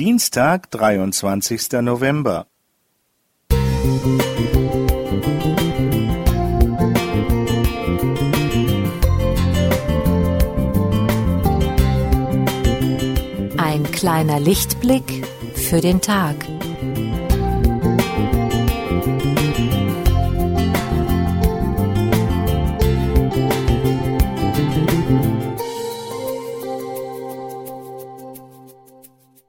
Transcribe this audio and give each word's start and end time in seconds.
Dienstag, 0.00 0.70
23. 0.70 1.82
November. 1.82 2.46
Ein 13.58 13.82
kleiner 13.92 14.40
Lichtblick 14.40 15.26
für 15.54 15.82
den 15.82 16.00
Tag. 16.00 16.36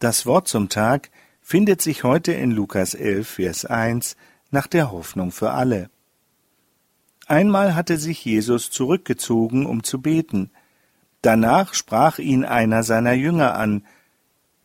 Das 0.00 0.24
Wort 0.24 0.48
zum 0.48 0.70
Tag 0.70 1.10
findet 1.42 1.82
sich 1.82 2.04
heute 2.04 2.32
in 2.32 2.52
Lukas 2.52 2.94
11, 2.94 3.28
Vers 3.28 3.66
1 3.66 4.16
nach 4.50 4.66
der 4.66 4.90
Hoffnung 4.92 5.30
für 5.30 5.50
alle. 5.50 5.90
Einmal 7.26 7.74
hatte 7.74 7.98
sich 7.98 8.24
Jesus 8.24 8.70
zurückgezogen, 8.70 9.66
um 9.66 9.82
zu 9.84 10.00
beten. 10.00 10.52
Danach 11.20 11.74
sprach 11.74 12.18
ihn 12.18 12.46
einer 12.46 12.82
seiner 12.82 13.12
Jünger 13.12 13.56
an, 13.56 13.84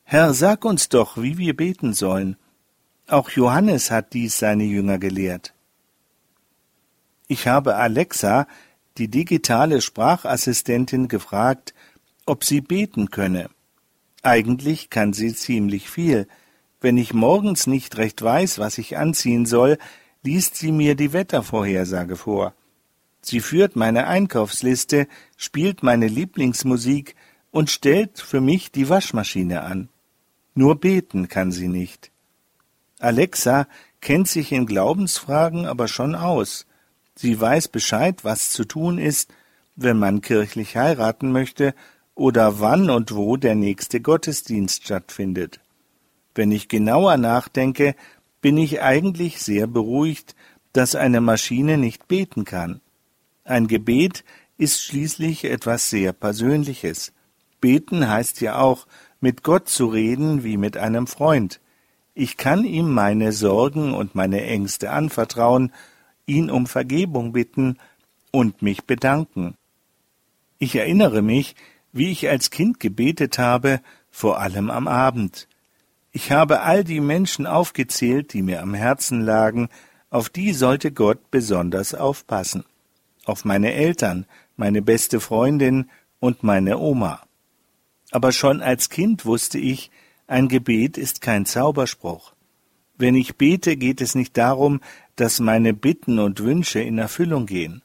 Herr, 0.05 0.34
sag 0.34 0.63
uns 0.63 0.88
doch, 0.88 1.17
wie 1.17 1.38
wir 1.38 1.54
beten 1.54 1.93
sollen. 1.93 2.38
Auch 3.05 3.29
Johannes 3.29 3.91
hat 3.91 4.13
dies 4.13 4.40
seine 4.40 4.63
Jünger 4.63 4.99
gelehrt. 4.99 5.54
Ich 7.27 7.45
habe 7.45 7.76
Alexa, 7.76 8.48
die 8.98 9.09
digitale 9.09 9.81
Sprachassistentin, 9.81 11.09
gefragt, 11.09 11.73
ob 12.26 12.45
sie 12.45 12.62
beten 12.62 13.12
könne. 13.12 13.49
Eigentlich 14.25 14.89
kann 14.89 15.13
sie 15.13 15.35
ziemlich 15.35 15.88
viel. 15.88 16.27
Wenn 16.81 16.97
ich 16.97 17.13
morgens 17.13 17.67
nicht 17.67 17.97
recht 17.97 18.23
weiß, 18.23 18.57
was 18.57 18.79
ich 18.79 18.98
anziehen 18.98 19.45
soll, 19.45 19.77
liest 20.23 20.55
sie 20.55 20.71
mir 20.71 20.95
die 20.95 21.13
Wettervorhersage 21.13 22.15
vor. 22.15 22.55
Sie 23.21 23.40
führt 23.40 23.76
meine 23.76 24.07
Einkaufsliste, 24.07 25.07
spielt 25.37 25.84
meine 25.84 26.07
Lieblingsmusik 26.07 27.15
und 27.51 27.70
stellt 27.70 28.18
für 28.18 28.41
mich 28.41 28.71
die 28.71 28.90
Waschmaschine 28.90 29.62
an. 29.62 29.90
Nur 30.55 30.79
beten 30.79 31.27
kann 31.27 31.51
sie 31.51 31.68
nicht. 31.68 32.09
Alexa 32.98 33.68
kennt 34.01 34.27
sich 34.27 34.51
in 34.51 34.65
Glaubensfragen 34.65 35.68
aber 35.68 35.87
schon 35.87 36.15
aus. 36.15 36.65
Sie 37.13 37.40
weiß 37.40 37.68
Bescheid, 37.68 38.23
was 38.23 38.49
zu 38.49 38.65
tun 38.65 38.98
ist, 38.98 39.31
wenn 39.76 39.99
man 39.99 40.21
kirchlich 40.21 40.77
heiraten 40.77 41.31
möchte 41.31 41.76
oder 42.16 42.60
wann 42.60 42.90
und 42.90 43.13
wo 43.13 43.38
der 43.38 43.55
nächste 43.55 44.02
Gottesdienst 44.02 44.85
stattfindet. 44.85 45.60
Wenn 46.34 46.52
ich 46.52 46.68
genauer 46.68 47.18
nachdenke, 47.18 47.96
bin 48.41 48.58
ich 48.58 48.82
eigentlich 48.82 49.41
sehr 49.41 49.68
beruhigt, 49.68 50.36
dass 50.74 50.96
eine 50.96 51.21
Maschine 51.21 51.77
nicht 51.77 52.08
beten 52.08 52.46
kann. 52.46 52.82
Ein 53.43 53.68
Gebet 53.68 54.24
ist 54.58 54.82
schließlich 54.82 55.46
etwas 55.46 55.90
sehr 55.90 56.13
Persönliches. 56.13 57.13
Beten 57.62 58.10
heißt 58.10 58.41
ja 58.41 58.60
auch, 58.60 58.88
mit 59.20 59.43
Gott 59.43 59.70
zu 59.70 59.88
reden 59.88 60.43
wie 60.43 60.58
mit 60.58 60.77
einem 60.77 61.08
Freund. 61.08 61.60
Ich 62.13 62.38
kann 62.38 62.63
ihm 62.63 62.91
meine 62.91 63.32
Sorgen 63.32 63.93
und 63.93 64.16
meine 64.16 64.44
Ängste 64.44 64.91
anvertrauen, 64.91 65.74
ihn 66.25 66.50
um 66.50 66.68
Vergebung 66.68 67.34
bitten 67.34 67.78
und 68.31 68.62
mich 68.62 68.86
bedanken. 68.86 69.56
Ich 70.59 70.75
erinnere 70.75 71.22
mich, 71.22 71.56
wie 71.96 72.12
ich 72.12 72.29
als 72.29 72.51
Kind 72.51 72.81
gebetet 72.81 73.40
habe, 73.40 73.79
vor 74.12 74.40
allem 74.40 74.69
am 74.69 74.88
Abend. 74.88 75.47
Ich 76.12 76.31
habe 76.31 76.62
all 76.62 76.84
die 76.84 77.00
Menschen 77.00 77.47
aufgezählt, 77.47 78.34
die 78.34 78.41
mir 78.41 78.62
am 78.62 78.74
Herzen 78.74 79.22
lagen, 79.22 79.69
auf 80.09 80.29
die 80.29 80.52
sollte 80.52 80.91
Gott 80.91 81.31
besonders 81.31 81.96
aufpassen. 81.96 82.66
Auf 83.24 83.46
meine 83.46 83.74
Eltern, 83.74 84.25
meine 84.58 84.81
beste 84.81 85.22
Freundin 85.22 85.90
und 86.19 86.44
meine 86.44 86.80
Oma. 86.80 87.22
Aber 88.12 88.34
schon 88.34 88.62
als 88.62 88.90
Kind 88.90 89.25
wusste 89.25 89.58
ich, 89.58 89.90
ein 90.28 90.50
Gebet 90.50 90.98
ist 90.98 91.22
kein 91.22 91.46
Zauberspruch. 91.46 92.34
Wenn 92.98 93.16
ich 93.16 93.38
bete, 93.38 93.78
geht 93.78 94.02
es 94.02 94.16
nicht 94.16 94.38
darum, 94.38 94.81
dass 95.16 95.40
meine 95.40 95.74
Bitten 95.74 96.19
und 96.19 96.42
Wünsche 96.42 96.81
in 96.81 96.98
Erfüllung 96.98 97.46
gehen. 97.46 97.81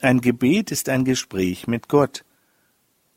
Ein 0.00 0.22
Gebet 0.22 0.70
ist 0.70 0.88
ein 0.88 1.04
Gespräch 1.04 1.66
mit 1.66 1.88
Gott. 1.88 2.24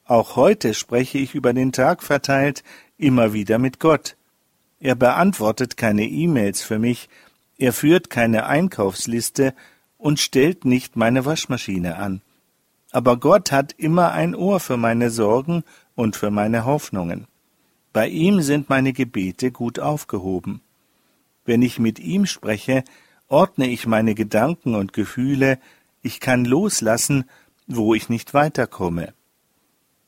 Auch 0.07 0.38
heute 0.38 0.73
spreche 0.73 1.18
ich 1.18 1.35
über 1.35 1.53
den 1.53 1.73
Tag 1.73 2.01
verteilt 2.01 2.63
immer 2.97 3.34
wieder 3.34 3.59
mit 3.59 3.79
Gott. 3.79 4.16
Er 4.79 4.95
beantwortet 4.95 5.75
keine 5.75 6.06
E-Mails 6.06 6.62
für 6.62 6.79
mich, 6.79 7.09
er 7.57 7.73
führt 7.73 8.09
keine 8.09 8.45
Einkaufsliste 8.45 9.53
und 9.97 10.19
stellt 10.19 10.63
nicht 10.63 10.95
meine 10.95 11.25
Waschmaschine 11.25 11.97
an. 11.97 12.22
Aber 12.91 13.18
Gott 13.18 13.51
hat 13.51 13.73
immer 13.78 14.13
ein 14.13 14.34
Ohr 14.34 14.62
für 14.62 14.78
meine 14.78 15.09
Sorgen 15.09 15.66
und 15.94 16.16
für 16.16 16.31
meine 16.31 16.63
Hoffnungen. 16.63 17.28
Bei 17.91 18.07
ihm 18.07 18.41
sind 18.41 18.69
meine 18.69 18.94
Gebete 18.94 19.51
gut 19.51 19.78
aufgehoben. 19.78 20.62
Wenn 21.44 21.62
ich 21.62 21.79
mit 21.79 22.00
ihm 22.00 22.25
spreche, 22.25 22.85
ordne 23.28 23.68
ich 23.68 23.88
meine 23.88 24.16
Gedanken 24.16 24.74
und 24.74 24.94
Gefühle, 24.94 25.59
ich 26.01 26.22
kann 26.22 26.45
loslassen, 26.45 27.25
wo 27.66 27.94
ich 27.94 28.07
nicht 28.07 28.34
weiterkomme. 28.34 29.13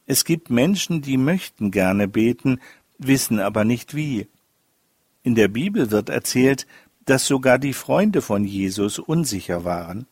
Es 0.10 0.26
gibt 0.26 0.50
Menschen, 0.50 1.04
die 1.04 1.18
möchten 1.18 1.70
gerne 1.70 2.08
beten, 2.08 2.60
wissen 2.98 3.40
aber 3.40 3.64
nicht 3.64 3.94
wie. 3.94 4.26
In 5.22 5.36
der 5.36 5.50
Bibel 5.50 5.92
wird 5.92 6.10
erzählt, 6.10 6.66
dass 7.06 7.28
sogar 7.28 7.60
die 7.60 7.74
Freunde 7.74 8.24
von 8.24 8.44
Jesus 8.44 8.98
unsicher 8.98 9.66
waren. 9.66 10.08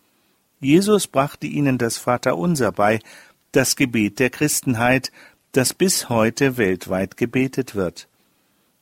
Jesus 0.60 1.08
brachte 1.08 1.48
ihnen 1.48 1.80
das 1.80 1.98
Vaterunser 1.98 2.72
bei, 2.72 3.00
das 3.54 3.76
Gebet 3.76 4.20
der 4.20 4.30
Christenheit, 4.30 5.12
das 5.52 5.74
bis 5.74 6.10
heute 6.10 6.58
weltweit 6.58 7.18
gebetet 7.18 7.74
wird. 7.74 8.08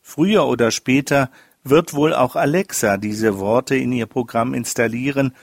Früher 0.02 0.46
oder 0.46 0.70
später 0.70 1.32
wird 1.64 1.94
wohl 1.94 2.14
auch 2.14 2.36
Alexa 2.36 2.98
diese 2.98 3.40
Worte 3.40 3.78
in 3.78 3.94
ihr 3.94 4.06
Programm 4.06 4.54
installieren 4.54 5.34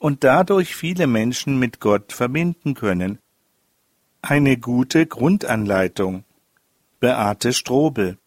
und 0.00 0.24
dadurch 0.24 0.74
viele 0.74 1.06
Menschen 1.06 1.56
mit 1.60 1.78
Gott 1.78 2.12
verbinden 2.12 2.74
können. 2.74 3.20
Eine 4.22 4.58
gute 4.58 5.06
Grundanleitung. 5.06 6.24
Beate 7.00 7.52
Strobel 7.52 8.18